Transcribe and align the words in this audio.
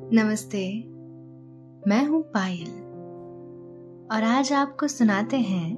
नमस्ते। 0.00 0.84
मैं 1.88 2.06
हूँ 2.06 2.22
पायल। 2.22 2.66
और 4.12 4.22
आज 4.24 4.52
आपको 4.52 4.88
सुनाते 4.88 5.36
हैं 5.36 5.76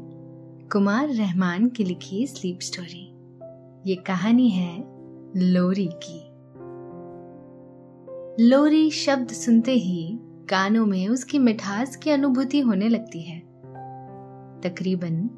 कुमार 0.72 1.08
रहमान 1.08 1.68
की 1.68 1.84
लिखी 1.84 2.26
स्लीप 2.26 2.58
स्टोरी 2.60 3.12
ये 3.90 3.96
कहानी 3.96 4.48
है 4.48 4.84
लोरी 5.36 5.90
की। 6.04 6.28
लोरी 8.48 8.90
शब्द 8.90 9.28
सुनते 9.28 9.72
ही 9.72 10.18
कानों 10.22 10.86
में 10.86 11.08
उसकी 11.08 11.38
मिठास 11.38 11.96
की 11.96 12.10
अनुभूति 12.10 12.60
होने 12.60 12.88
लगती 12.88 13.22
है। 13.22 13.40
तकरीबन 14.60 15.30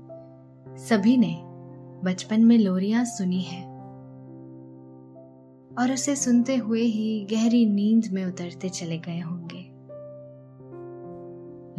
सभी 0.69 1.17
ने 1.17 1.41
बचपन 2.05 2.45
में 2.45 2.59
लोरियाँ 2.59 3.05
सुनी 3.05 3.41
है। 3.41 3.70
और 5.79 5.93
उसे 5.93 6.16
सुनते 6.16 6.57
हुए 6.57 6.82
ही 6.82 7.27
गहरी 7.30 7.66
नींद 7.66 8.07
में 8.12 8.25
उतरते 8.25 8.69
चले 8.69 8.98
गए 8.98 9.20
होंगे। 9.20 9.70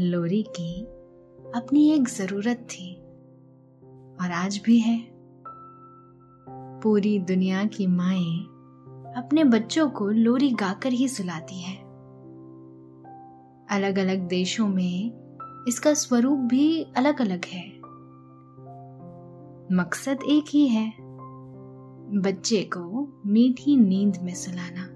लोरी 0.06 0.44
की 0.44 0.82
अपनी 1.56 1.92
एक 1.92 2.08
ज़रूरत 2.08 2.58
थी 2.58 2.96
और 4.22 4.32
आज 4.32 4.62
भी 4.66 4.80
है। 4.80 5.08
पूरी 6.82 7.20
दुनिया 7.20 7.64
की 7.66 7.88
माएँ 7.88 8.44
अपने 9.18 9.44
बच्चों 9.44 9.90
को 9.90 10.10
लोरी 10.10 10.50
गाकर 10.50 10.90
ही 10.90 11.08
सुलाती 11.08 11.62
है। 11.62 11.78
अलग 13.70 14.00
अलग 14.00 14.28
देशों 14.28 14.68
में 14.68 15.12
इसका 15.68 15.94
स्वरूप 15.94 16.40
भी 16.40 16.84
अलग 16.98 17.22
अलग 17.22 17.46
है। 17.46 17.82
मकसद 19.78 20.20
एक 20.24 20.46
ही 20.50 20.68
है 20.68 21.01
बच्चे 22.14 22.70
को 22.74 23.22
मीठी 23.26 23.78
नींद 23.78 24.18
में 24.22 24.34
सुलाना। 24.34 24.88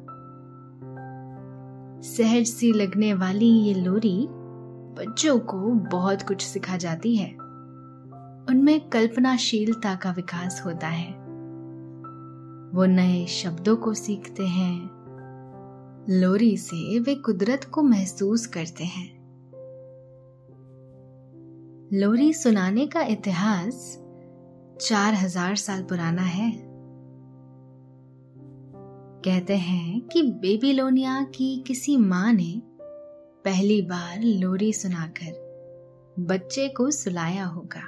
सहज 2.02 2.46
सी 2.46 2.74
लगने 2.74 3.14
वाली 3.14 3.50
ये 3.50 3.74
लोरी 3.74 4.28
बच्चों 4.98 5.40
को 5.40 5.58
बहुत 5.72 6.22
कुछ 6.22 6.42
सिखा 6.42 6.78
जाती 6.78 7.16
है। 7.16 7.30
उनमें 8.50 8.90
कल्पनाशीलता 8.90 9.96
का 9.96 10.12
विकास 10.12 10.62
होता 10.66 10.88
है। 10.88 11.12
वो 12.76 12.86
नए 12.86 13.26
शब्दों 13.26 13.76
को 13.76 13.94
सीखते 13.94 14.48
हैं। 14.48 14.90
लोरी 16.10 16.58
से 16.58 17.00
वे 17.00 17.16
कुदरत 17.16 17.64
को 17.64 17.84
महसूस 17.84 18.46
करते 18.48 18.84
हैं। 18.84 19.08
लोरी 21.94 22.34
सुनाने 22.34 22.88
का 22.88 23.02
इतिहास 23.02 24.00
चार 24.82 25.14
हज़ार 25.14 25.56
साल 25.56 25.84
पुराना 25.84 26.22
है। 26.22 26.65
कहते 29.26 29.56
हैं 29.56 30.02
कि 30.02 30.22
बेबीलोनिया 30.22 31.24
की 31.24 31.64
किसी 31.68 31.98
माँ 31.98 32.34
ने 32.34 32.62
पहली 33.46 33.82
बार 33.82 34.22
लोरी 34.24 34.74
सुनाकर 34.74 36.16
बच्चे 36.20 36.68
को 36.70 36.92
सुलाया 36.92 37.46
होगा। 37.46 37.82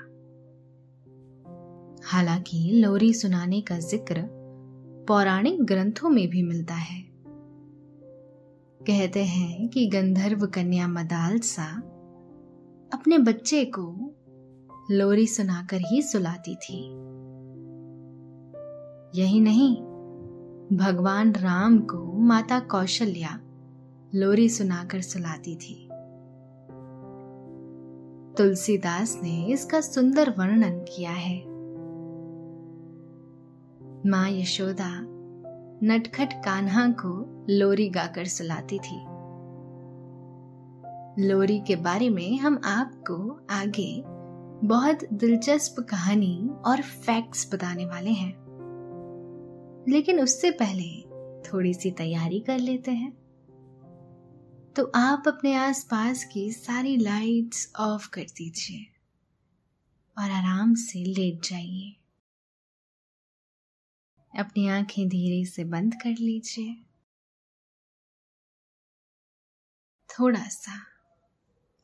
हालाँकि 2.05 2.71
लोरी 2.73 3.13
सुनाने 3.13 3.61
का 3.61 3.79
ज़िक्र 3.79 4.21
पौराणिक 5.07 5.63
ग्रंथों 5.63 6.09
में 6.09 6.29
भी 6.29 6.43
मिलता 6.43 6.73
है। 6.73 7.01
कहते 8.87 9.23
हैं 9.23 9.67
कि 9.67 9.85
गंधर्व 9.85 10.45
कन्या 10.45 10.87
मदालसा 10.87 11.71
अपने 12.93 13.17
बच्चे 13.17 13.65
को 13.65 14.15
लोरी 14.91 15.27
सुनाकर 15.27 15.77
ही 15.77 16.01
सुलाती 16.01 16.55
थी। 16.55 16.83
यही 19.21 19.39
नहीं 19.39 19.86
भगवान 20.73 21.31
राम 21.31 21.79
को 21.79 22.13
माता 22.13 22.59
कौशल्या 22.59 23.39
लोरी 24.15 24.49
सुनाकर 24.49 25.01
सुलाती 25.01 25.55
थी। 25.55 25.87
तुलसीदास 28.37 29.19
ने 29.23 29.45
इसका 29.45 29.81
सुंदर 29.81 30.29
वर्णन 30.29 30.79
किया 30.79 31.11
है। 31.11 31.39
माँ 34.09 34.29
यशोदा 34.29 34.89
नटखट 35.83 36.33
कान्हा 36.33 36.87
को 36.87 37.45
लोरी 37.49 37.89
गाकर 37.89 38.25
सुलाती 38.25 38.79
थी। 38.79 39.03
लोरी 41.27 41.59
के 41.59 41.75
बारे 41.75 42.09
में 42.09 42.39
हम 42.39 42.61
आपको 42.65 43.39
आगे 43.49 44.03
बहुत 44.67 44.99
दिलचस्प 45.13 45.85
कहानी 45.89 46.49
और 46.65 46.81
फैक्ट्स 46.81 47.53
बताने 47.53 47.85
वाले 47.85 48.11
हैं। 48.11 48.46
लेकिन 49.87 50.21
उससे 50.21 50.51
पहले 50.51 51.01
थोड़ी 51.49 51.73
सी 51.73 51.91
तैयारी 51.91 52.39
कर 52.39 52.59
लेते 52.59 52.91
हैं। 52.91 53.11
तो 54.75 54.91
आप 54.95 55.23
अपने 55.27 55.55
आसपास 55.55 56.23
की 56.23 56.51
सारी 56.51 56.97
लाइट्स 56.97 57.73
ऑफ़ 57.79 58.09
कर 58.09 58.23
दीजिए 58.23 58.83
और 60.17 60.31
आराम 60.31 60.75
से 60.75 61.03
लेट 61.03 61.41
जाइए। 61.43 61.95
अपनी 64.39 64.67
आँखें 64.67 65.09
धीरे 65.09 65.45
से 65.45 65.63
बंद 65.63 65.95
कर 65.95 66.09
लीजिए। 66.09 66.83
थोड़ा 70.19 70.47
सा 70.47 70.85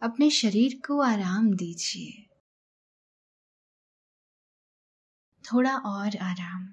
अपने 0.01 0.29
शरीर 0.29 0.81
को 0.87 1.01
आराम 1.01 1.53
दीजिए। 1.53 2.29
थोड़ा 5.53 5.77
और 5.77 6.17
आराम। 6.17 6.72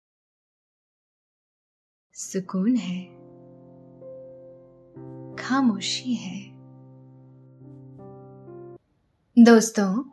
सुकून 2.21 2.75
है, 2.75 3.03
खामोशी 5.37 6.13
है। 6.15 6.39
दोस्तों, 9.37 10.03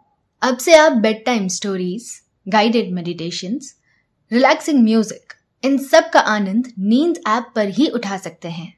अब 0.42 0.56
से 0.56 0.74
आप 0.74 0.92
bedtime 1.24 1.48
stories 1.48 2.10
guided 2.46 2.92
meditation 2.92 3.58
relaxing 4.30 4.82
music 4.84 5.32
इन 5.62 5.76
सब 5.78 6.10
का 6.10 6.20
आनंद 6.20 6.72
नींद 6.78 7.18
ऐप 7.28 7.52
पर 7.56 7.68
ही 7.68 7.88
उठा 7.90 8.16
सकते 8.16 8.48
हैं। 8.48 8.72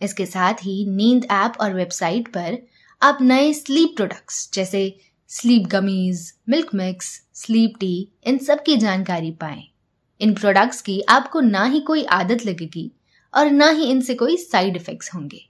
इसके 0.00 0.26
साथ 0.26 0.54
ही 0.54 0.84
नींद 0.86 1.24
ऐप 1.32 1.60
और 1.60 1.74
वेबसाइट 1.74 2.28
पर 2.28 2.58
आप 3.02 3.18
नए 3.22 3.52
स्लीप 3.52 3.94
प्रोडक्ट्स 3.96 4.48
जैसे 4.54 4.84
sleep 5.30 5.66
gummies 5.66 6.32
milk 6.48 6.74
mix 6.74 7.12
sleep 7.34 7.74
tea 7.80 7.94
इन 8.26 8.38
सब 8.38 8.62
की 8.62 8.76
जानकारी 8.76 9.30
पाएँ। 9.30 9.71
इन 10.20 10.34
प्रोडक्ट्स 10.34 10.82
की 10.82 11.00
आपको 11.00 11.40
ना 11.40 11.64
ही 11.64 11.80
कोई 11.80 12.04
आदत 12.04 12.46
लगेगी 12.46 12.92
और 13.34 13.50
ना 13.50 13.70
ही 13.70 13.84
इनसे 13.84 14.14
कोई 14.14 14.36
साइड 14.36 14.76
इफेक्ट्स 14.76 15.14
होंगे। 15.14 15.48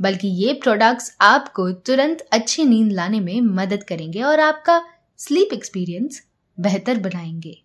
बल्कि 0.00 0.28
ये 0.28 0.52
प्रोडक्ट्स 0.52 1.16
आपको 1.20 1.70
तुरंत 1.70 2.20
अच्छी 2.20 2.64
नींद 2.64 2.92
लाने 2.92 3.20
में 3.20 3.40
मदद 3.40 3.82
करेंगे 3.82 4.22
और 4.22 4.40
आपका 4.40 4.84
स्लीप 5.18 5.48
एक्सपीरियंस 5.52 6.22
बेहतर 6.60 6.98
बनाएँगे। 6.98 7.62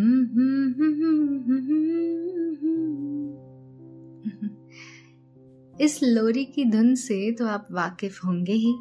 इस 5.80 6.00
लोरी 6.02 6.44
की 6.44 6.64
धुन 6.64 6.94
से 6.94 7.32
तो 7.32 7.46
आप 7.46 7.68
वाकिफ 7.72 8.24
होंगे 8.24 8.52
ही। 8.52 8.72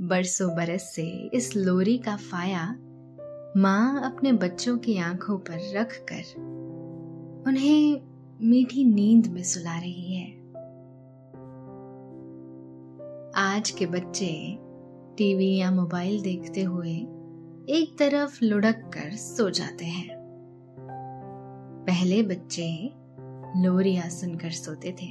बरसों 0.00 0.56
बरस 0.56 0.92
से 0.94 1.30
इस 1.34 1.56
लोरी 1.56 1.98
का 1.98 2.16
फाया 2.16 2.72
माँ 3.56 4.12
अपने 4.12 4.32
बच्चों 4.32 4.78
की 4.78 4.98
आँखों 4.98 5.38
पर 5.38 5.78
रख 5.78 6.06
कर 6.12 6.40
उन्हें 7.46 8.00
मीठी 8.42 8.84
नींद 8.84 9.26
में 9.26 9.42
सुला 9.42 9.78
रही 9.78 10.14
है। 10.14 10.30
आज 13.36 13.70
के 13.70 13.86
बच्चे 13.86 14.58
टीवी 15.16 15.56
या 15.56 15.70
मोबाइल 15.70 16.22
देखते 16.22 16.62
हुए 16.62 17.19
एक 17.70 17.98
तरफ़ 17.98 18.44
लुढ़क 18.44 18.90
कर 18.94 19.16
सो 19.16 19.50
जाते 19.50 19.84
हैं। 19.84 20.08
पहले 21.86 22.22
बच्चे 22.22 22.92
लोरिया 23.56 24.08
सुनकर 24.08 24.50
सोते 24.50 24.92
थे। 24.92 25.06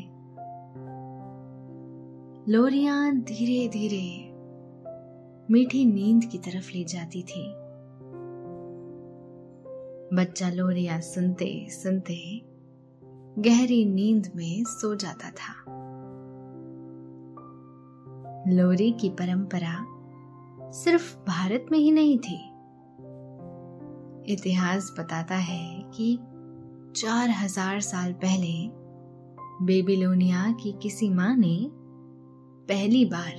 लोरिया 2.52 3.12
धीरे 3.12 3.68
धीरे 3.68 4.32
मीठी 5.52 5.86
नींद 5.86 6.26
की 6.26 6.38
तरफ़ 6.38 6.72
ले 6.76 6.84
जाती 6.84 7.24
थी। 7.24 7.54
बच्चा 10.16 10.50
लोरिया 10.50 11.00
सुनते 11.00 11.68
सुनते 11.70 12.42
गहरी 13.42 13.86
नींद 13.86 14.32
में 14.36 14.64
सो 14.64 14.96
जाता 14.96 15.30
था। 15.30 15.66
लोरी 18.52 18.92
की 18.92 19.10
परंपरा 19.10 20.00
सिर्फ़ 20.72 21.18
भारत 21.18 21.66
में 21.72 21.80
ही 21.80 21.92
नहीं 21.92 22.20
थी। 22.20 22.49
इतिहास 24.30 24.96
बताता 25.00 25.36
है 25.36 25.92
कि 25.94 26.16
चार 26.96 27.30
हज़ार 27.30 27.80
साल 27.80 28.14
पहले 28.14 28.70
बेबीलोनिया 29.66 30.52
की 30.52 30.72
किसी 30.72 31.10
माँ 31.10 31.36
ने 31.36 31.70
पहली 32.68 33.06
बार 33.06 33.32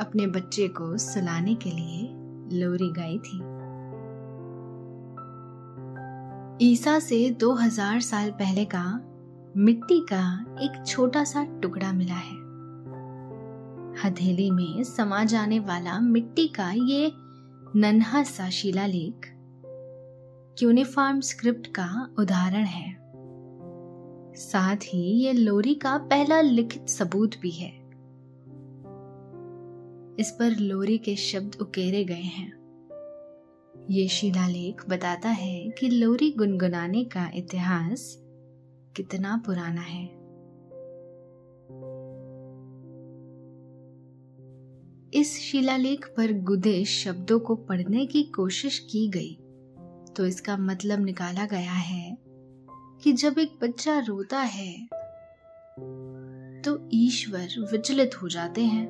अपने 0.00 0.26
बच्चे 0.26 0.68
को 0.68 0.96
सुलाने 0.98 1.54
के 1.54 1.70
लिए 1.70 2.02
लोरी 2.58 2.90
गाई 2.92 3.18
थी। 3.18 3.38
ईसा 6.62 6.98
से 6.98 7.30
2000 7.30 8.00
साल 8.00 8.30
पहले 8.30 8.64
का 8.64 8.84
मिट्टी 9.56 10.00
का 10.12 10.24
एक 10.62 10.86
छोटा 10.86 11.24
सा 11.24 11.44
टुकड़ा 11.44 11.92
मिला 11.92 12.14
है। 12.14 12.42
हथेली 14.04 14.50
में 14.50 14.82
समा 14.84 15.24
जाने 15.24 15.58
वाला 15.58 16.00
मिट्टी 16.00 16.48
का 16.48 16.70
ये 16.70 17.12
नन्हा 17.76 18.22
सा 18.22 18.50
शिलालेख 18.50 19.33
यूनिफॉर्म 20.62 21.20
स्क्रिप्ट 21.20 21.66
का 21.66 22.14
उदाहरण 22.18 22.64
है। 22.64 22.96
साथ 24.34 24.76
ही 24.76 24.98
ये 24.98 25.32
लोरी 25.32 25.74
का 25.74 25.98
पहला 25.98 26.40
लिखित 26.40 26.88
सबूत 26.88 27.30
भी 27.42 27.50
है। 27.50 27.70
इस 30.20 30.30
पर 30.38 30.56
लोरी 30.60 30.98
के 30.98 31.16
शब्द 31.16 31.56
उकेरे 31.62 32.04
गए 32.04 32.14
हैं। 32.14 32.52
ये 33.90 34.08
शिलालेख 34.08 34.88
बताता 34.88 35.28
है 35.28 35.70
कि 35.70 35.88
लोरी 35.88 36.30
गुनगुनाने 36.30 37.04
का 37.04 37.30
इतिहास 37.34 38.18
कितना 38.96 39.42
पुराना 39.46 39.80
है। 39.80 40.06
इस 45.20 45.38
शिलालेख 45.38 46.06
पर 46.16 46.32
गुदे 46.32 46.84
शब्दों 46.84 47.40
को 47.40 47.54
पढ़ने 47.54 48.06
की 48.06 48.22
कोशिश 48.22 48.78
की 48.78 49.08
गई। 49.08 49.38
तो 50.16 50.26
इसका 50.26 50.56
मतलब 50.56 51.00
निकाला 51.00 51.44
गया 51.46 51.72
है 51.72 52.16
कि 53.02 53.12
जब 53.12 53.38
एक 53.38 53.58
बच्चा 53.62 53.98
रोता 53.98 54.38
है 54.38 54.72
तो 56.62 56.88
ईश्वर 56.92 57.48
विचलित 57.72 58.22
हो 58.22 58.28
जाते 58.28 58.64
हैं। 58.64 58.86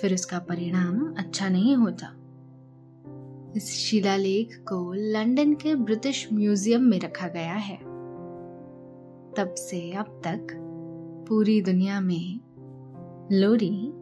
फिर 0.00 0.14
उसका 0.14 0.38
परिणाम 0.38 1.14
अच्छा 1.14 1.48
नहीं 1.48 1.76
होता। 1.76 2.06
इस 3.56 3.70
शिलालेख 3.70 4.56
को 4.68 4.92
लंदन 4.92 5.54
के 5.54 5.74
ब्रिटिश 5.74 6.28
म्यूज़ियम 6.32 6.82
में 6.82 6.98
रखा 7.00 7.28
गया 7.28 7.54
है। 7.54 7.76
तब 9.36 9.54
से 9.58 9.92
अब 9.92 10.20
तक 10.26 10.46
पूरी 11.28 11.60
दुनिया 11.60 12.00
में 12.00 12.40
लोरी 13.32 13.92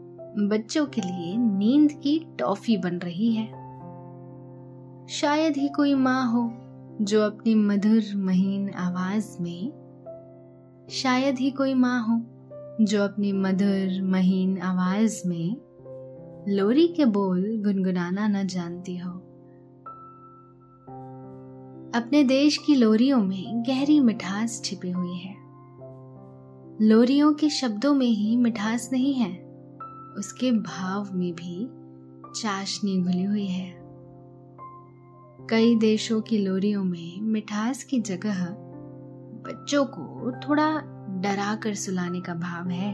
बच्चों 0.49 0.87
के 0.87 1.01
लिए 1.01 1.37
नींद 1.37 1.93
की 1.93 2.19
टॉफी 2.39 2.77
बन 2.77 2.99
रही 2.99 3.33
है। 3.33 3.60
शायद 5.11 5.57
ही 5.57 5.69
कोई 5.69 5.95
माँ 5.95 6.33
हो 6.33 6.51
जो 7.05 7.23
अपनी 7.23 7.55
मधुर, 7.55 8.03
महीन 8.17 8.71
आवाज़ 8.71 9.43
में 9.43 9.73
शायद 10.91 11.39
ही 11.39 11.51
कोई 11.51 11.75
माँ 11.75 12.03
हो 12.03 12.21
जो 12.85 13.05
अपनी 13.05 13.33
मधुर, 13.33 14.03
महीन 14.03 14.59
आवाज़ 14.59 15.29
में 15.29 15.57
लोरी 16.49 16.89
के 16.89 17.05
बोल 17.05 17.63
गुनगुनाना 17.65 18.29
न 18.29 18.47
जानती 18.47 18.97
हो। 18.97 19.11
अपने 21.95 22.25
देश 22.25 22.57
की 22.57 22.75
लोरियों 22.75 23.19
में 23.19 23.63
गहरी 23.63 24.01
मिठास 24.01 24.63
छिपी 24.65 24.91
हुई 24.91 25.17
है। 25.17 25.35
लोरियों 26.83 27.35
के 27.35 27.51
शब्दों 27.51 27.95
में 27.95 28.07
ही 28.07 28.37
मिठास 28.37 28.91
नहीं 28.93 29.15
है, 29.15 29.33
उसके 30.19 30.53
भाव 30.53 31.09
में 31.13 31.33
भी 31.33 31.69
चाशनी 32.41 33.03
घुली 33.03 33.23
हुई 33.23 33.47
है। 33.47 33.80
कई 35.51 35.75
देशों 35.75 36.21
की 36.21 36.39
लोरियों 36.39 36.83
में 36.85 37.21
मिठास 37.23 37.83
की 37.85 38.01
जगह 38.01 38.45
बच्चों 39.47 39.85
को 39.87 40.31
थोड़ा 40.41 40.67
डरा 41.23 41.55
कर 41.55 41.75
सुलाने 41.75 42.21
का 42.21 42.35
भाव 42.35 42.69
है। 42.69 42.93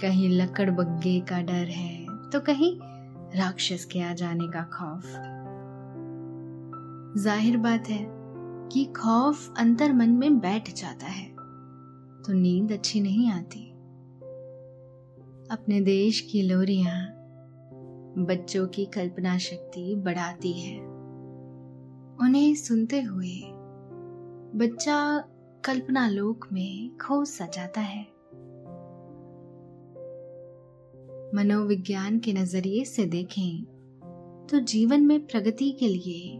कहीं 0.00 0.28
लकड़ 0.30 0.70
बग्गे 0.70 1.20
का 1.20 1.40
डर 1.42 1.68
है 1.68 2.30
तो 2.30 2.40
कहीं 2.40 2.72
राक्षस 3.36 3.84
के 3.84 4.00
आ 4.00 4.12
जाने 4.14 4.48
का 4.48 4.62
खौफ। 4.72 5.06
ज़ाहिर 7.22 7.56
बात 7.56 7.88
है 7.88 8.04
कि 8.72 8.84
खौफ 8.96 9.54
अंतर 9.58 9.92
मन 9.92 10.10
में 10.10 10.38
बैठ 10.40 10.74
जाता 10.74 11.06
है 11.06 11.26
तो 12.22 12.32
नींद 12.32 12.72
अच्छी 12.72 13.00
नहीं 13.00 13.30
आती। 13.30 13.68
अपने 15.50 15.80
देश 15.80 16.20
की 16.32 16.42
लोरियाँ 16.42 17.00
बच्चों 18.18 18.66
की 18.66 18.84
कल्पना 18.84 19.38
शक्ति 19.38 19.94
बढ़ाती 19.96 20.52
है। 20.52 20.78
उन्हें 22.20 22.54
सुनते 22.54 23.00
हुए 23.00 23.40
बच्चा 24.54 25.24
कल्पना 25.64 26.08
लोक 26.08 26.46
में 26.52 26.96
खो 26.96 27.24
सा 27.24 27.46
जाता 27.46 27.80
है। 27.80 28.02
मनोविज्ञान 31.34 32.18
के 32.18 32.32
नज़रिए 32.32 32.84
से 32.84 33.04
देखें 33.06 33.64
तो 34.50 34.60
जीवन 34.60 35.00
में 35.00 35.26
प्रगति 35.26 35.70
के 35.72 35.88
लिए 35.88 36.38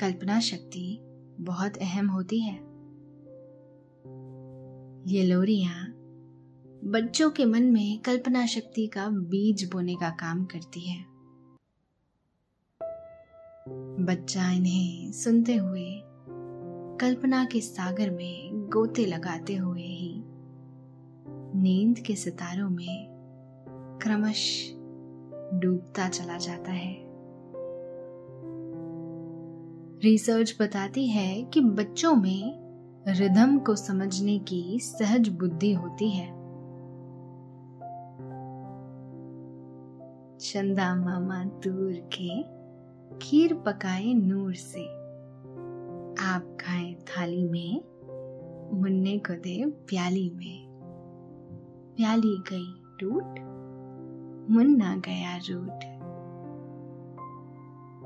कल्पना 0.00 0.40
शक्ति 0.40 0.98
बहुत 1.40 1.76
अहम 1.76 2.08
होती 2.08 2.40
है। 2.40 2.54
ये 5.06 5.22
लोरियाँ 5.22 5.89
बच्चों 6.84 7.30
के 7.30 7.44
मन 7.44 7.62
में 7.62 8.00
कल्पना 8.00 8.46
शक्ति 8.46 8.86
का 8.86 9.08
बीज 9.08 9.70
बोने 9.72 9.94
का 9.94 10.10
काम 10.10 10.44
करती 10.44 10.80
है। 10.80 11.04
बच्चा 14.04 14.50
इन्हें 14.50 15.12
सुनते 15.12 15.54
हुए, 15.54 16.02
कल्पना 17.00 17.44
के 17.44 17.60
सागर 17.60 18.10
में 18.10 18.68
गोते 18.70 19.06
लगाते 19.06 19.56
हुए 19.56 19.82
ही, 19.82 20.22
नींद 21.62 21.98
के 21.98 22.14
सितारों 22.14 22.70
में 22.70 23.06
क्रमश 24.02 24.72
डूबता 25.54 26.08
चला 26.08 26.38
जाता 26.38 26.72
है। 26.72 26.96
रिसर्च 30.04 30.56
बताती 30.60 31.08
है 31.08 31.42
कि 31.42 31.60
बच्चों 31.60 32.14
में 32.14 32.52
रिदम 33.08 33.58
को 33.58 33.76
समझने 33.76 34.38
की 34.38 34.78
सहज 34.82 35.28
बुद्धि 35.28 35.72
होती 35.72 36.10
है। 36.10 36.39
चंदा 40.40 40.94
मामा 40.94 41.44
दूर 41.44 41.92
के 42.18 42.42
खीर 43.18 43.54
पकाए 43.54 44.14
नूर 44.14 44.54
से। 44.54 44.84
आप 46.22 46.56
खाए 46.60 46.94
थाली 46.94 47.48
में, 47.48 47.80
मुन्ने 48.80 49.18
को 49.18 49.34
दे 49.34 49.66
प्याली 49.66 50.30
में। 50.30 50.70
प्याली 51.96 52.42
गई 52.52 52.82
टूट 53.00 53.38
मुन्ना 54.50 54.96
गया 54.96 55.36
रूट। 55.50 55.84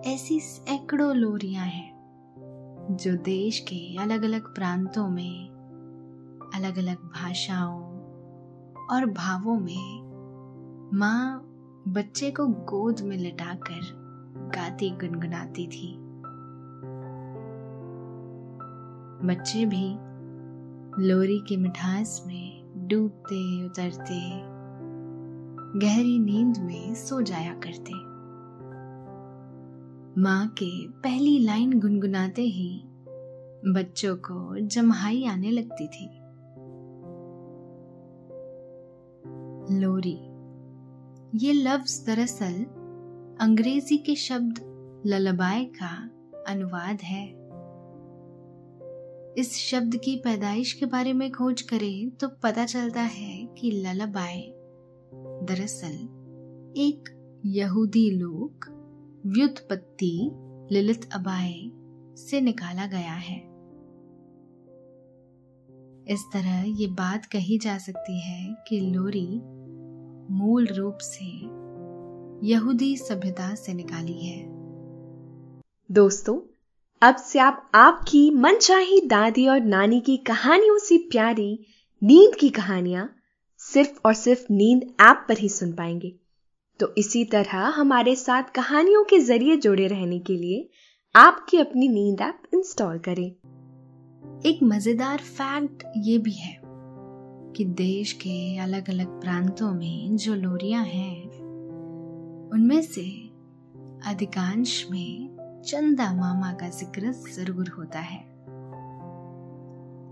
ऐसी 0.06 0.40
सैकड़ों 0.40 1.16
लोरियाँ 1.16 1.66
हैं, 1.66 1.96
जो 2.90 3.16
देश 3.16 3.58
के 3.60 3.96
अलग 3.96 4.22
अलग 4.22 4.54
प्रांतों 4.54 5.08
में 5.08 5.48
अलग 6.54 6.78
अलग 6.78 6.96
भाषाओं 6.96 7.82
और 8.86 9.06
भावों 9.06 9.60
में 9.60 10.04
माँ 10.94 11.50
बच्चे 11.88 12.30
को 12.30 12.46
गोद 12.46 13.00
में 13.00 13.16
लिटाकर 13.16 13.80
गाती 14.56 14.90
गुनगुनाती 14.90 15.66
थी। 15.66 15.96
बच्चे 19.26 19.64
भी 19.66 19.94
लोरी 21.06 21.38
की 21.48 21.56
मिठास 21.56 22.24
में 22.26 22.72
डूबते 22.88 23.66
उतरते, 23.66 24.30
गहरी 25.78 26.18
नींद 26.18 26.58
में 26.58 26.94
सो 26.94 27.22
जाया 27.22 27.54
करते। 27.54 27.94
माँ 30.20 30.46
के 30.48 30.88
पहली 30.88 31.38
लाइन 31.38 31.80
गुनगुनाते 31.80 32.42
ही 32.42 32.82
बच्चों 33.66 34.16
को 34.16 34.66
जमहाई 34.66 35.24
आने 35.24 35.50
लगती 35.50 35.88
थी। 35.88 36.06
लोरी 39.80 40.33
ये 41.34 41.52
लफ्ज 41.52 42.04
दरअसल 42.06 42.52
अंग्रेज़ी 43.40 43.96
के 43.96 44.14
शब्द 44.14 44.58
ललबाए 45.06 45.64
का 45.64 45.88
अनुवाद 46.48 47.00
है। 47.02 47.24
इस 49.38 49.56
शब्द 49.56 49.96
की 49.96 50.16
पैदाइश 50.16 50.72
के 50.72 50.86
बारे 50.86 51.12
में 51.12 51.32
खोज 51.32 51.62
करें 51.62 52.10
तो 52.10 52.28
पता 52.42 52.64
चलता 52.64 53.00
है 53.00 53.46
कि 53.58 53.70
ललबाए 53.70 54.42
दरअसल 55.44 55.96
एक 56.76 57.10
यहूदी 57.46 58.10
लोक 58.10 58.68
व्युत्पत्ति 59.26 60.30
ललित 60.72 61.08
अबाए 61.14 61.70
से 62.16 62.40
निकाला 62.40 62.86
गया 62.86 63.14
है। 63.20 63.38
इस 66.08 66.24
तरह 66.32 66.64
ये 66.80 66.86
बात 66.86 67.24
कही 67.24 67.58
जा 67.58 67.78
सकती 67.78 68.20
है 68.20 68.54
कि 68.68 68.80
लोरी 68.80 69.28
मूल 70.30 70.66
रूप 70.66 70.98
से 70.98 71.24
यहूदी 72.48 72.96
सभ्यता 72.96 73.54
से 73.54 73.74
निकाली 73.74 74.18
है। 74.26 74.42
दोस्तों 75.90 76.38
अब 77.02 77.16
से 77.16 77.38
आप 77.38 77.70
आपकी 77.74 78.30
मनचाही 78.30 79.00
दादी 79.00 79.46
और 79.48 79.60
नानी 79.60 80.00
की 80.00 80.16
कहानियों 80.16 80.78
से 80.78 80.98
प्यारी 80.98 81.58
नींद 82.02 82.34
की 82.34 82.48
कहानियाँ 82.48 83.08
सिर्फ़ 83.58 84.00
और 84.06 84.14
सिर्फ़ 84.14 84.52
नींद 84.52 84.82
ऐप 85.00 85.24
पर 85.28 85.38
ही 85.38 85.48
सुन 85.48 85.72
पाएँगे। 85.72 86.14
तो 86.80 86.94
इसी 86.98 87.24
तरह 87.24 87.58
हमारे 87.58 88.16
साथ 88.16 88.42
कहानियों 88.42 89.04
के 89.04 89.18
ज़रिए 89.18 89.56
जुड़े 89.56 89.86
रहने 89.86 90.18
के 90.18 90.36
लिए 90.36 90.68
आपकी 91.14 91.58
अपनी 91.58 91.88
नींद 91.88 92.20
ऐप 92.20 92.42
इंस्टॉल 92.54 92.98
करें। 92.98 93.30
एक 94.46 94.58
मज़ेदार 94.62 95.18
फैक्ट 95.18 95.84
ये 95.96 96.18
भी 96.18 96.32
है 96.32 96.63
कि 97.56 97.64
देश 97.64 98.12
के 98.12 98.58
अलग 98.58 98.90
अलग 98.90 99.20
प्रांतों 99.20 99.72
में 99.72 100.16
जो 100.16 100.34
लोरियाँ 100.34 100.84
हैं, 100.84 101.24
उनमें 102.52 102.82
से 102.82 103.10
अधिकांश 104.10 104.86
में 104.90 105.36
चंदा 105.66 106.14
मामा 106.14 106.52
का 106.52 106.68
ज़िक्र 106.68 107.12
ज़रूर 107.12 107.68
होता 107.68 107.98
है। 107.98 108.24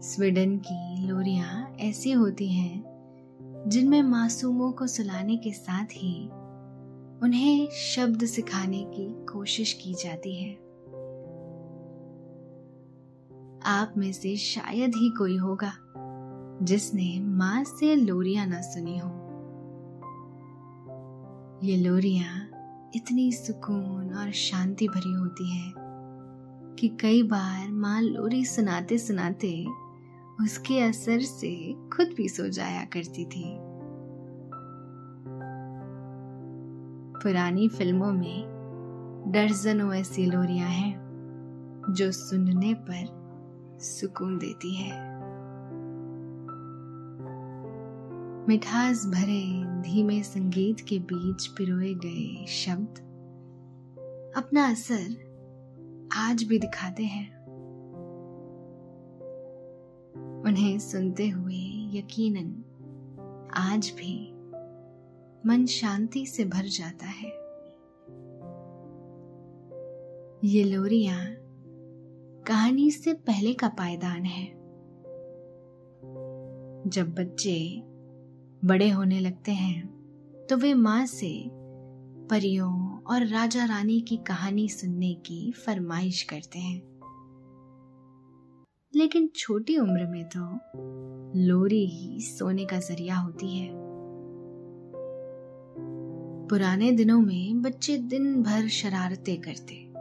स्वीडन 0.01 0.57
की 0.59 1.07
लोरियाँ 1.07 1.77
ऐसी 1.81 2.13
होती 2.13 2.49
हैं, 2.49 2.85
जिनमें 3.69 4.03
मासूमों 4.03 4.73
को 4.73 4.87
सुलाने 4.87 5.37
के 5.37 5.53
साथ 5.53 5.85
ही 5.85 6.29
उन्हें 7.23 7.69
शब्द 7.71 8.25
सिखाने 8.25 8.85
की 8.85 9.25
कोशिश 9.33 9.73
की 9.73 9.95
जाती 9.95 10.35
है। 10.37 10.55
आप 13.65 13.95
में 13.97 14.13
से 14.13 14.37
शायद 14.37 14.95
ही 14.95 15.11
कोई 15.11 15.37
होगा। 15.37 15.82
जिसने 16.63 17.21
माँ 17.21 17.65
से 17.65 17.95
लोरिया 17.95 18.45
ना 18.45 18.61
सुनी 18.61 18.99
हो। 18.99 19.09
ये 21.65 21.77
लोरिया 21.77 22.49
इतनी 22.97 23.33
सुकून 23.33 24.15
और 24.15 24.31
शांति 24.31 24.89
भरी 24.89 25.13
होती 25.13 25.51
है 25.51 25.73
कि 26.79 26.89
कई 26.89 27.23
बार 27.23 27.71
माँ 27.71 28.03
लोरी 28.03 28.45
सुनाते 28.45 28.99
सुनाते 28.99 29.67
उसके 30.41 30.81
असर 30.81 31.21
से 31.21 31.75
खुद 31.93 32.15
भी 32.17 32.29
सो 32.29 32.49
जाया 32.49 32.85
करती 32.85 33.25
थी। 33.25 33.59
पुरानी 37.23 37.69
फ़िल्मों 37.69 38.13
में 38.13 38.45
दर्जनों 39.29 39.95
ऐसी 39.95 40.27
लोरियाँ 40.27 40.69
हैं 40.69 41.03
जो 41.91 42.13
सुनने 42.13 42.75
पर 42.75 43.23
सुकून 43.81 44.39
देती 44.39 44.75
है। 44.75 45.12
मिठास 48.49 49.07
भरे 49.07 49.63
धीमे 49.65 50.23
संगीत 50.23 50.81
के 50.81 50.99
बीच 50.99 51.47
पिरोए 51.47 51.95
गए 51.95 52.47
शब्द 52.47 52.99
अपना 54.37 54.71
असर 54.71 55.07
आज 56.17 56.43
भी 56.43 56.59
दिखाते 56.59 57.03
हैं। 57.03 57.37
उन्हें 60.47 60.79
सुनते 60.79 61.29
हुए 61.29 61.91
यकीनन 61.99 62.65
आज 63.55 63.93
भी 63.97 64.33
मन 65.47 65.67
शांति 65.67 66.27
से 66.27 66.45
भर 66.45 66.65
जाता 66.65 67.07
है। 67.07 67.29
ये 70.45 70.65
लोरियाँ 70.65 71.27
कहानी 72.43 72.91
से 72.91 73.13
पहले 73.13 73.55
का 73.55 73.69
पायदान 73.69 74.25
है। 74.25 74.47
जब 76.91 77.15
बच्चे 77.15 77.92
बड़े 78.65 78.91
होने 78.91 79.21
लगते 79.21 79.53
हैं। 79.53 79.89
तो 80.51 80.57
वे 80.57 80.75
माँ 80.75 81.07
से 81.07 81.51
परियों 82.29 82.99
और 82.99 83.27
राजा 83.27 83.65
रानी 83.65 84.01
की 84.01 84.17
कहानी 84.17 84.69
सुनने 84.69 85.15
की 85.15 85.53
फरमाइश 85.53 86.23
करते 86.23 86.59
हैं। 86.59 86.83
लेकिन 88.95 89.31
छोटी 89.37 89.79
उम्र 89.79 90.07
में 90.07 90.25
तो 90.25 90.59
लोरी 91.41 91.87
ही 91.87 92.21
सोने 92.21 92.65
का 92.65 92.79
ज़रिया 92.79 93.17
होती 93.17 93.59
है। 93.59 93.71
पुराने 96.49 96.93
दिनों 96.93 97.21
में 97.21 97.63
बच्चे 97.63 97.99
दिन 97.99 98.43
भर 98.43 98.69
शरारतें 98.69 99.41
करते। 99.41 99.93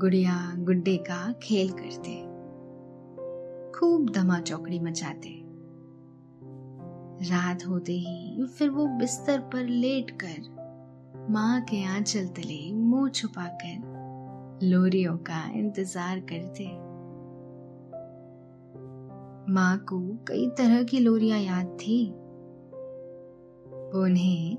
गुड़िया 0.00 0.54
गुड्डे 0.58 0.96
का 0.96 1.32
खेल 1.32 1.70
करते। 1.70 2.22
खूब 3.78 4.10
धमा 4.10 4.40
चौकड़ी 4.40 4.80
मचाते। 4.80 5.47
रात 7.22 7.66
होते 7.66 7.92
ही 7.92 8.46
फिर 8.46 8.70
वो 8.70 8.86
बिस्तर 8.86 9.38
पर 9.38 9.66
लेट 9.66 10.10
कर 10.10 11.26
माँ 11.30 11.60
के 11.60 11.84
आंचल 11.84 12.26
तले 12.26 12.72
मुँह 12.72 13.08
छुपाकर 13.08 14.60
लोरियों 14.62 15.16
का 15.16 15.52
इंतज़ार 15.52 16.20
करते। 16.20 16.64
माँ 19.52 19.78
को 19.78 20.00
कई 20.00 20.48
तरह 20.48 20.82
की 20.82 20.98
लोरियाँ 20.98 21.38
याद 21.38 21.66
थी। 21.66 22.08
उन्हें 23.98 24.56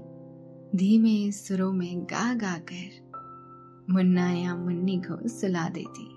धीमे 0.75 1.32
सुरों 1.32 1.72
में 1.74 2.04
गा 2.04 2.34
गा 2.34 2.58
कर 2.72 3.94
मुन्ना 3.94 4.32
या 4.32 4.56
मुन्नी 4.56 4.98
को 4.98 5.28
सुला 5.28 5.70
देती। 5.70 6.08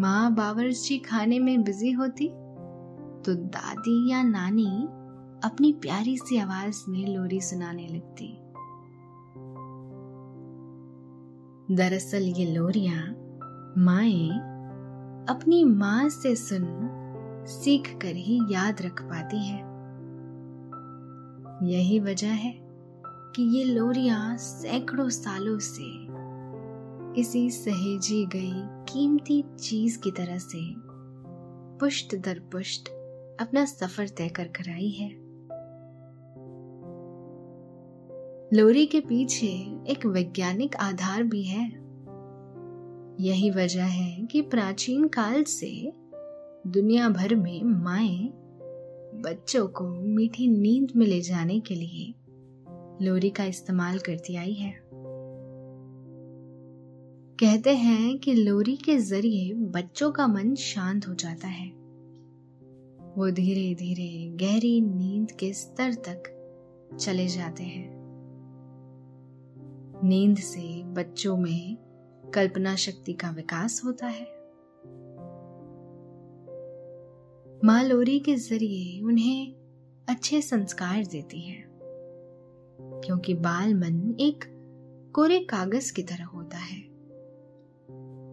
माँ 0.00 0.34
बावर्ची 0.34 0.98
खाने 0.98 1.38
में 1.38 1.62
बिज़ी 1.64 1.90
होती? 1.90 2.30
तो 3.26 3.34
दादी 3.34 4.10
या 4.10 4.22
नानी 4.22 4.88
अपनी 5.44 5.72
प्यारी 5.72 6.16
सी 6.16 6.38
आवाज़ 6.38 6.90
में 6.90 7.16
लोरी 7.16 7.40
सुनाने 7.40 7.86
लगती। 7.88 8.28
दरअसल 11.74 12.22
ये 12.22 12.54
लोरियाँ 12.54 13.02
माए 13.78 14.28
अपनी 15.34 15.64
माँ 15.64 16.08
से 16.08 16.36
सुन, 16.36 16.66
सीख 17.46 17.98
कर 18.02 18.16
ही 18.16 18.40
याद 18.50 18.82
रख 18.82 19.02
पाती 19.02 19.44
हैं। 19.46 19.68
यही 21.62 22.00
वजह 22.00 22.32
है 22.32 22.52
कि 23.36 23.58
ये 23.58 23.64
लोरियाँ 23.64 24.36
सैकड़ों 24.36 25.08
सालों 25.08 25.58
से 25.58 26.06
किसी 27.14 27.50
सहेजी 27.50 28.26
गई 28.26 28.52
कीमती 28.92 29.44
चीज़ 29.60 29.98
की 29.98 30.10
तरह 30.10 30.38
से 30.38 30.74
पुष्ट 31.78 32.16
दर 32.16 32.38
पुष्ट 32.52 32.88
अपना 33.40 33.64
सफ़र 33.64 34.08
तय 34.08 34.28
कर 34.28 34.44
कर 34.44 34.70
आई 34.70 34.90
है। 34.90 35.10
लोरी 38.54 38.86
के 38.86 39.00
पीछे 39.00 39.46
एक 39.92 40.06
वैज्ञानिक 40.06 40.76
आधार 40.76 41.22
भी 41.22 41.42
है। 41.42 41.88
यही 43.20 43.50
वजह 43.50 43.84
है 43.84 44.26
कि 44.26 44.42
प्राचीन 44.42 45.08
काल 45.08 45.42
से 45.42 45.92
दुनिया 46.66 47.08
भर 47.08 47.34
में 47.34 47.62
माए 47.64 48.32
बच्चों 49.22 49.68
को 49.68 49.88
मीठी 49.88 50.46
नींद 50.46 50.92
में 50.96 51.06
ले 51.06 51.20
जाने 51.20 51.60
के 51.60 51.74
लिए 51.74 52.14
लोरी 53.04 53.30
का 53.30 53.44
इस्तेमाल 53.44 53.98
करती 53.98 54.36
आई 54.36 54.52
है। 54.52 54.88
कहते 57.40 57.74
हैं 57.74 58.18
कि 58.18 58.34
लोरी 58.34 58.76
के 58.76 58.98
ज़रिए 58.98 59.54
बच्चों 59.54 60.12
का 60.12 60.26
मन 60.26 60.54
शांत 60.54 61.08
हो 61.08 61.14
जाता 61.14 61.48
है। 61.48 61.77
वो 63.16 63.30
धीरे 63.30 63.74
धीरे 63.74 64.36
गहरी 64.36 64.80
नींद 64.80 65.30
के 65.30 65.52
स्तर 65.52 65.94
तक 66.08 66.34
चले 67.00 67.26
जाते 67.26 67.62
हैं। 67.62 67.88
नींद 70.04 70.36
से 70.36 70.82
बच्चों 70.84 71.36
में 71.36 71.76
कल्पना 72.34 72.74
शक्ति 72.76 73.12
का 73.12 73.30
विकास 73.30 73.80
होता 73.84 74.06
है। 74.06 74.26
माँ 77.64 77.82
लोरी 77.84 78.18
के 78.20 78.34
ज़रिए 78.36 79.00
उन्हें 79.02 79.54
अच्छे 80.08 80.40
संस्कार 80.42 81.04
देती 81.04 81.40
है, 81.40 81.64
क्योंकि 83.04 83.34
बाल 83.34 83.74
मन 83.74 84.16
एक 84.20 84.44
कोरे 85.14 85.38
कागज़ 85.40 85.92
की 85.92 86.02
तरह 86.02 86.24
होता 86.24 86.58
है। 86.58 86.80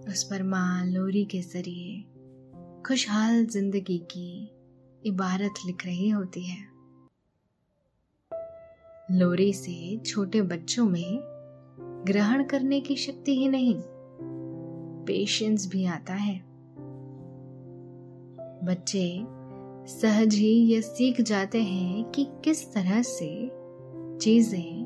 उस 0.08 0.24
पर 0.24 0.44
माँ 0.44 0.86
लोरी 0.86 1.26
के 1.26 1.42
ज़रिए 1.42 2.04
खुशहाल 2.82 3.46
ज़िंदगी 3.46 3.98
की 4.12 4.52
इबारत 5.06 5.54
लिख 5.66 5.86
रही 5.86 6.10
होती 6.10 6.44
है। 6.44 6.76
लोरी 9.12 9.54
से 9.54 9.98
छोटे 9.98 10.42
बच्चों 10.42 10.86
में 10.86 11.20
ग्रहण 12.08 12.44
करने 12.44 12.82
की 12.82 12.96
शक्ति 12.96 13.36
ही 13.36 13.48
नहीं 13.48 13.76
पेशेंस 15.06 15.68
भी 15.68 15.86
आता 15.86 16.14
है। 16.14 16.40
बच्चे 18.66 19.26
सहज 19.88 20.36
ही 20.36 20.48
ये 20.48 20.82
सीख 20.82 21.22
जाते 21.22 21.64
हैं 21.64 22.12
कि 22.12 22.28
किस 22.44 22.74
तरह 22.74 23.02
से 23.02 23.52
चीज़ें 24.18 24.86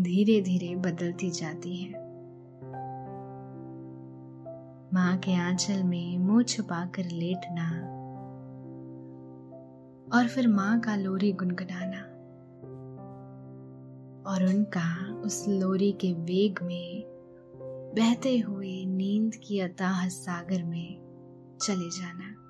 धीरे 0.00 0.40
धीरे 0.40 0.76
बदलती 0.76 1.30
जाती 1.30 1.76
हैं। 1.76 1.94
माँ 4.94 5.16
के 5.18 5.34
आंचल 5.34 5.82
में 5.82 6.18
मुँह 6.18 6.42
छुपा 6.42 6.86
कर 6.86 7.04
लेटना 7.04 7.95
और 10.14 10.28
फिर 10.28 10.48
माँ 10.48 10.80
का 10.80 10.96
लोरी 10.96 11.32
गुनगुनाना। 11.32 12.16
और 14.32 14.44
उनका 14.44 15.14
उस 15.14 15.48
लोरी 15.48 15.92
के 15.92 16.12
वेग 16.12 16.58
में 16.62 17.04
बहते 17.96 18.38
हुए 18.38 18.84
नींद 18.84 19.34
की 19.34 19.60
अताह 19.60 20.08
सागर 20.08 20.62
में 20.62 20.98
चले 21.62 21.90
जाना। 21.90 22.42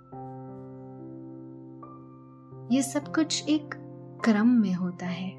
ये 2.72 2.82
सब 2.82 3.14
कुछ 3.14 3.48
एक 3.48 3.70
क्रम 4.24 4.48
में 4.48 4.74
होता 4.74 5.06
है। 5.06 5.30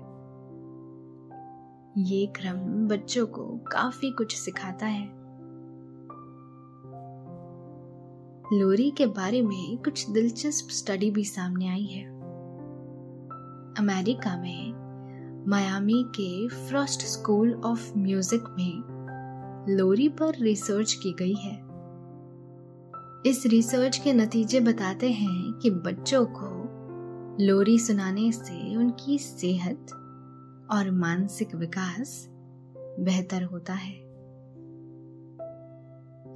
ये 1.97 2.25
क्रम 2.25 2.87
बच्चों 2.87 3.27
को 3.27 3.45
काफ़ी 3.57 4.11
कुछ 4.11 4.35
सिखाता 4.35 4.85
है। 4.85 5.16
लोरी 8.53 8.91
के 8.91 9.05
बारे 9.05 9.41
में 9.41 9.77
कुछ 9.77 10.09
दिलचस्प 10.09 10.67
स्टडी 10.69 11.11
भी 11.11 11.23
सामने 11.23 11.67
आई 11.67 11.83
है। 11.83 12.05
अमेरिका 13.77 14.37
में 14.37 14.73
मायामी 15.47 16.03
के 16.19 16.47
फ्रॉस्ट 16.47 17.01
स्कूल 17.01 17.53
ऑफ़ 17.65 17.97
म्यूज़िक 17.97 18.43
में 18.59 19.75
लोरी 19.77 20.09
पर 20.09 20.33
रिसर्च 20.41 20.93
की 20.93 21.15
गई 21.19 21.33
है। 21.33 21.55
इस 23.25 23.43
रिसर्च 23.45 23.97
के 23.97 24.13
नतीजे 24.13 24.59
बताते 24.59 25.11
हैं 25.11 25.53
कि 25.53 25.69
बच्चों 25.69 26.25
को 26.29 26.53
लोरी 27.45 27.79
सुनाने 27.79 28.31
से 28.31 28.75
उनकी 28.75 29.17
सेहत 29.17 29.87
और 30.71 30.91
मानसिक 30.91 31.55
विकास 31.55 32.27
बेहतर 32.99 33.43
होता 33.43 33.73
है। 33.73 34.07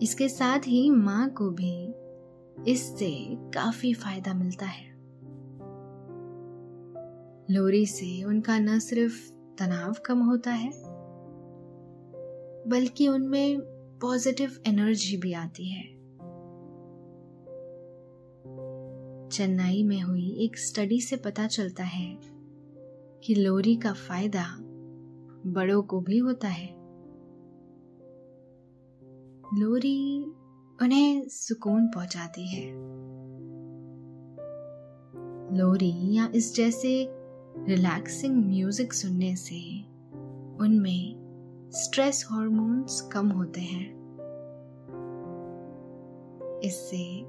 इसके 0.01 0.29
साथ 0.29 0.59
ही 0.59 0.89
माँ 0.89 1.29
को 1.29 1.49
भी 1.49 1.93
इससे 2.67 3.27
काफ़ी 3.31 3.93
फ़ायदा 3.93 4.33
मिलता 4.33 4.65
है। 4.65 4.91
लोरी 7.51 7.85
से 7.85 8.23
उनका 8.23 8.59
न 8.59 8.79
सिर्फ़ 8.79 9.31
तनाव 9.31 9.95
कम 10.05 10.19
होता 10.19 10.51
है, 10.51 10.71
बल्कि 12.67 13.07
उनमें 13.07 13.59
पॉजिटिव 14.01 14.51
एनर्जी 14.67 15.17
भी 15.17 15.33
आती 15.33 15.69
है। 15.69 15.83
चेन्नई 19.29 19.83
में 19.83 20.01
हुई 20.01 20.37
एक 20.39 20.57
स्टडी 20.57 21.01
से 21.01 21.15
पता 21.15 21.47
चलता 21.47 21.83
है 21.83 22.19
कि 23.23 23.35
लोरी 23.35 23.75
का 23.75 23.93
फ़ायदा 23.93 24.45
बड़ों 25.45 25.83
को 25.83 25.99
भी 25.99 26.17
होता 26.17 26.47
है। 26.47 26.67
लोरी 29.53 30.25
उन्हें 30.81 31.27
सुकून 31.27 31.87
पहुंचाती 31.87 32.47
है। 32.47 32.71
लोरी 35.57 36.15
या 36.15 36.29
इस 36.35 36.55
जैसे 36.55 37.07
रिलैक्सिंग 37.67 38.45
म्यूज़िक 38.45 38.93
सुनने 38.93 39.35
से 39.35 39.79
उनमें 40.63 41.69
स्ट्रेस 41.71 42.27
हार्मोन्स 42.31 43.01
कम 43.01 43.29
होते 43.29 43.61
हैं। 43.61 43.89
इससे 46.63 47.21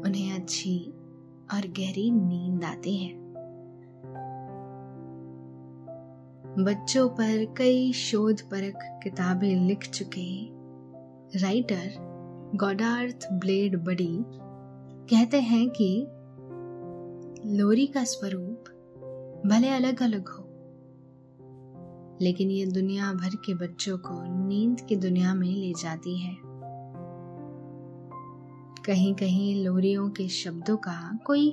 उन्हें 0.00 0.32
अच्छी 0.32 0.86
और 1.54 1.66
गहरी 1.66 2.10
नींद 2.10 2.64
आती 2.64 2.96
है। 2.96 3.14
बच्चों 6.64 7.08
पर 7.08 7.54
कई 7.58 7.92
शोध 7.92 8.40
परक 8.40 9.00
किताबें 9.02 9.66
लिख 9.66 9.90
चुके 9.90 10.46
राइटर 11.38 12.07
गॉडार्थ 12.54 13.26
ब्लेड 13.32 13.76
बडी 13.84 14.24
कहते 15.10 15.40
हैं 15.40 15.68
कि 15.70 16.06
लोरी 17.46 17.86
का 17.86 18.04
स्वरूप 18.04 18.64
भले 19.46 19.68
अलग 19.68 20.02
अलग 20.02 20.28
हो, 20.28 20.44
लेकिन 22.22 22.50
ये 22.50 22.66
दुनिया 22.66 23.12
भर 23.12 23.36
के 23.36 23.54
बच्चों 23.54 23.98
को 23.98 24.46
नींद 24.48 24.80
की 24.80 24.96
दुनिया 24.96 25.34
में 25.34 25.48
ले 25.48 25.72
जाती 25.72 26.18
है। 26.18 26.36
कहीं 28.86 29.14
कहीं 29.14 29.64
लोरियों 29.64 30.08
के 30.10 30.28
शब्दों 30.28 30.76
का 30.76 31.18
कोई 31.26 31.50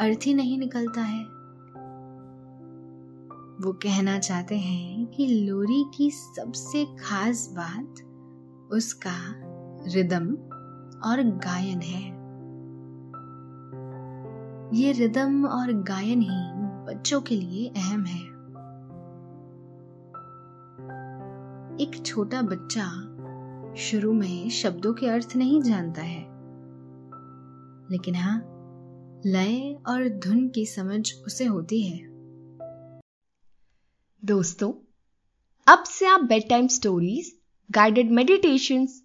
अर्थ 0.00 0.26
ही 0.26 0.34
नहीं 0.34 0.58
निकलता 0.58 1.00
है। 1.00 1.24
वो 3.64 3.72
कहना 3.72 4.18
चाहते 4.18 4.56
हैं 4.56 5.06
कि 5.06 5.26
लोरी 5.26 5.84
की 5.96 6.10
सबसे 6.10 6.84
खास 6.84 7.48
बात 7.52 8.04
उसका 8.72 9.47
रिदम 9.94 10.34
और 11.00 11.22
गायन 11.22 11.80
है। 11.80 12.02
ये 14.80 14.92
रिदम 14.92 15.46
और 15.46 15.72
गायन 15.72 16.20
ही 16.20 16.28
बच्चों 16.62 17.20
के 17.20 17.36
लिए 17.36 17.68
अहम 17.68 18.04
है। 18.04 18.38
एक 21.76 22.02
छोटा 22.06 22.42
बच्चा 22.42 22.84
शुरू 23.74 24.12
में 24.12 24.50
शब्दों 24.50 24.94
के 24.94 25.06
अर्थ 25.06 25.36
नहीं 25.36 25.62
जानता 25.62 26.02
है। 26.02 26.20
लेकिन 27.90 28.14
हाँ 28.14 28.38
लय 29.26 29.78
और 29.86 30.08
धुन 30.08 30.48
की 30.48 30.66
समझ 30.66 31.12
उसे 31.26 31.44
होती 31.44 31.82
है। 31.82 31.98
दोस्तों, 34.24 34.72
अब 35.66 35.84
से 35.84 36.06
आप 36.06 36.20
bedtime 36.48 36.66
stories 36.66 37.38
guided 37.70 38.10
meditations 38.10 39.04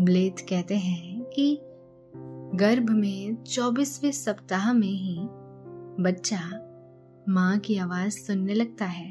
ब्लेथ 0.00 0.46
कहते 0.48 0.76
हैं 0.76 1.24
कि 1.24 1.58
गर्भ 2.54 2.90
में 2.90 3.44
चौबीसवें 3.44 4.12
सप्ताह 4.12 4.72
में 4.72 4.88
ही 4.88 5.18
बच्चा 6.02 6.38
माँ 7.28 7.58
की 7.58 7.76
आवाज़ 7.76 8.12
सुनने 8.12 8.54
लगता 8.54 8.84
है। 8.84 9.10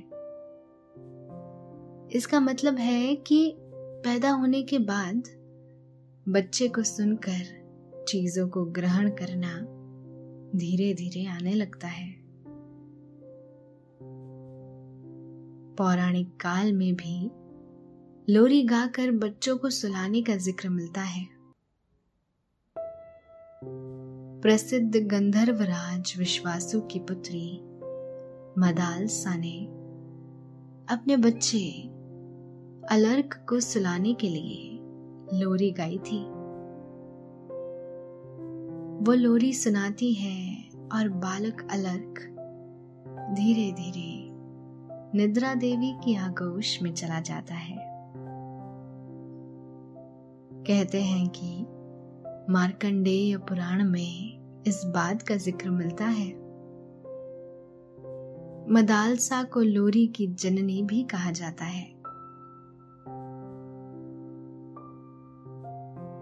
इसका 2.11 2.39
मतलब 2.39 2.75
है 2.75 3.15
कि 3.15 3.55
पैदा 3.79 4.31
होने 4.31 4.61
के 4.61 4.79
बाद 4.79 5.23
बच्चे 6.29 6.67
को 6.67 6.83
सुनकर, 6.83 7.61
चीज़ों 8.07 8.49
को 8.49 8.65
ग्रहण 8.65 9.09
करना 9.09 9.57
धीरे 10.59 10.93
धीरे 10.93 11.25
आने 11.25 11.53
लगता 11.53 11.87
है। 11.87 12.15
पौराणिक 15.77 16.27
काल 16.27 16.73
में 16.73 16.95
भी 16.95 17.31
लोरी 18.29 18.63
गाकर 18.63 19.11
बच्चों 19.11 19.57
को 19.57 19.69
सुलाने 19.69 20.21
का 20.21 20.35
ज़िक्र 20.35 20.69
मिलता 20.69 21.01
है। 21.01 21.27
प्रसिद्ध 24.41 24.97
गंधर्व 24.97 25.61
राज 25.61 26.13
विश्वासु 26.17 26.81
की 26.81 26.99
पुत्री, 26.99 27.61
मदाल 28.59 29.07
साने, 29.07 29.65
अपने 30.95 31.17
बच्चे, 31.17 31.81
अलर्क 32.95 33.45
को 33.49 33.59
सुलाने 33.59 34.13
के 34.13 34.29
लिए 34.29 34.79
लोरी 35.43 35.71
गाई 35.71 35.97
थी। 35.97 36.23
वो 39.05 39.13
लोरी 39.13 39.53
सुनाती 39.53 40.13
है 40.13 40.69
और 40.93 41.09
बालक 41.09 41.67
अलर्क 41.71 42.27
धीरे 43.35 43.71
धीरे 43.71 44.31
निद्रा 45.17 45.53
देवी 45.53 45.93
की 46.03 46.15
आगोश 46.15 46.81
में 46.81 46.93
चला 46.93 47.19
जाता 47.19 47.53
है। 47.53 47.90
कहते 50.67 51.01
हैं 51.01 51.27
कि 51.29 52.53
मार्कंडेय 52.53 53.37
पुराण 53.37 53.83
में 53.83 54.63
इस 54.67 54.81
बात 54.85 55.21
का 55.21 55.35
ज़िक्र 55.35 55.69
मिलता 55.69 56.05
है। 56.05 56.27
मदालसा 58.71 59.43
को 59.43 59.61
लोरी 59.61 60.07
की 60.07 60.27
जननी 60.27 60.81
भी 60.83 61.03
कहा 61.03 61.31
जाता 61.31 61.65
है। 61.65 61.83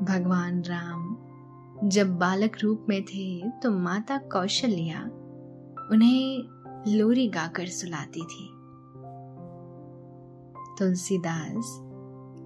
भगवान 0.06 0.62
राम 0.62 1.90
जब 1.90 2.18
बालक 2.18 2.58
रूप 2.64 2.86
में 2.90 3.02
थे 3.04 3.50
तो 3.60 3.72
माता 3.72 4.18
कौशल्या 4.18 5.04
उन्हें 5.92 6.94
लोरी 6.98 7.28
गाकर 7.28 7.66
सुलाती 7.66 8.22
थी। 8.22 8.48
तुलसीदास 10.80 11.78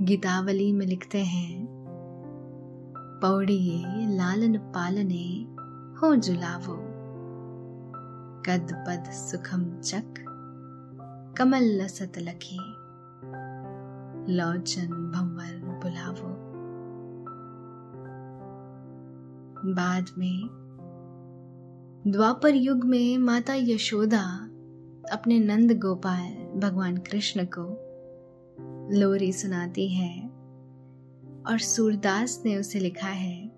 गीतावली 0.01 0.71
में 0.73 0.86
लिखते 0.86 1.23
हैं 1.23 1.83
पौड़िए 3.26 3.84
लालन 4.18 4.58
पालने 4.58 5.44
हो 6.00 6.16
जुलावो। 6.16 6.74
कद 8.42 8.86
पद 8.88 9.12
सुखम 9.12 9.80
चक, 9.80 10.14
कमल 11.38 11.64
लसत 11.64 12.12
लखी। 12.18 12.58
लौचन 14.34 14.88
भंवर 14.88 15.80
बुलावो। 15.84 16.36
बाद 19.74 20.06
में, 20.18 20.48
द्वापर 22.08 22.56
युग 22.56 22.84
में 22.84 23.18
माता 23.18 23.54
यशोदा 23.54 24.40
अपने 25.12 25.40
नंद 25.40 25.72
गोपाल 25.72 26.60
भगवान 26.60 26.98
कृष्ण 26.98 27.48
को 27.58 27.66
लोरी 29.00 29.34
सुनाती 29.34 29.90
है। 29.90 30.33
और 31.47 31.60
सूरदास 31.60 32.43
ने 32.45 32.58
उसे 32.58 32.79
लिखा 32.79 33.08
है 33.08 33.51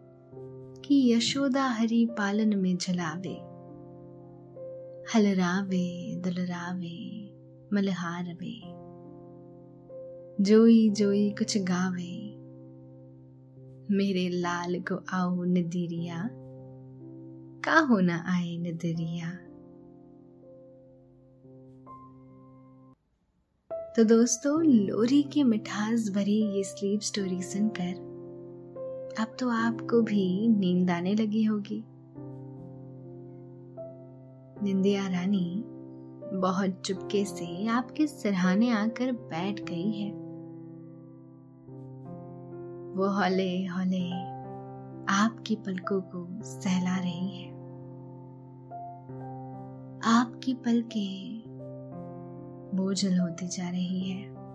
कि 0.85 1.13
यशोदा 1.13 1.63
हरि 1.63 2.07
पालन 2.17 2.59
में 2.59 2.77
जलावे। 2.77 3.55
हलरावे, 5.15 6.15
दुलरावे, 6.15 7.31
मलहारवे। 7.73 8.61
जोई 10.43 10.89
जोई 10.89 11.29
कुछ 11.29 11.57
गावे। 11.57 12.35
मेरे 13.95 14.29
लाल 14.29 14.79
को 14.79 15.03
आओ 15.09 15.43
नदीरिया 15.43 16.29
का 17.65 17.79
होना 17.79 18.23
आए 18.27 18.57
नदरिया। 18.57 19.44
तो 23.95 24.03
दोस्तों, 24.03 24.63
लोरी 24.63 25.23
की 25.23 25.43
मिठास 25.43 26.09
भरी 26.15 26.57
ये 26.57 26.63
स्लीप 26.63 27.01
स्टोरी 27.01 27.41
सुनकर 27.41 27.91
अब 29.19 29.35
तो 29.39 29.49
आपको 29.49 30.01
भी 30.01 30.47
नींद 30.47 30.91
आने 30.91 31.13
लगी 31.15 31.43
होगी। 31.43 31.85
निंदिया 34.63 35.07
रानी 35.07 35.63
बहुत 36.39 36.81
चुपके 36.85 37.25
से 37.25 37.67
आपके 37.67 38.07
सिरहाने 38.07 38.69
आकर 38.69 39.11
बैठ 39.11 39.59
गई 39.59 39.91
है। 39.91 40.11
वो 42.97 43.07
हौले 43.07 43.65
हौले 43.65 44.11
आपकी 45.13 45.55
पलकों 45.55 46.01
को 46.01 46.27
सहला 46.43 46.97
रही 46.97 47.37
है। 47.37 47.51
आपकी 50.05 50.53
पलके 50.53 51.34
बोझल 52.75 53.19
होती 53.19 53.47
जा 53.47 53.69
रही 53.69 54.09
है। 54.09 54.45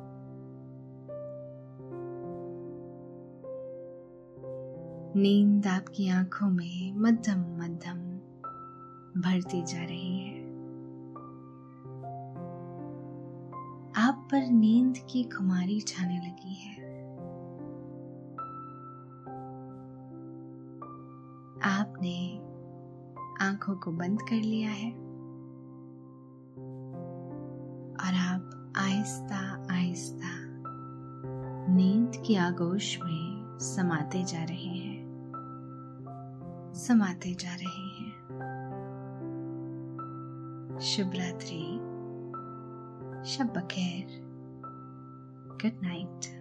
नींद 5.16 5.66
आपकी 5.66 6.08
आँखों 6.08 6.50
में 6.50 6.92
मध्यम 6.94 7.38
मध्यम 7.38 7.98
भरती 9.20 9.62
जा 9.62 9.84
रही 9.84 10.18
है। 10.18 10.40
आप 13.96 14.28
पर 14.32 14.50
नींद 14.50 14.94
की 15.10 15.24
खुमारी 15.24 15.80
छाने 15.80 16.18
लगी 16.18 16.54
है। 16.54 16.90
आपने 21.62 22.38
आँखों 23.44 23.76
को 23.76 23.92
बंद 23.92 24.22
कर 24.22 24.36
लिया 24.36 24.70
है। 24.70 25.09
की 32.30 32.36
आगोश 32.36 32.98
में 33.00 33.58
समाते 33.58 34.24
जा 34.24 34.44
रहे 34.44 34.66
हैं। 34.66 35.02
समाते 36.76 37.34
जा 37.34 37.54
रहे 37.54 37.88
हैं। 37.88 38.12
शुभ 40.82 41.12
रात्रि 41.14 41.78
शब 43.30 43.46
बखैर। 43.46 44.06
Good 45.62 45.80
night 45.82 46.39